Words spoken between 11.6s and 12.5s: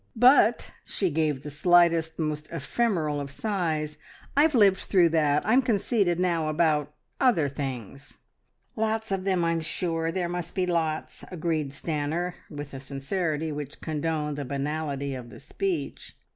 Stanor,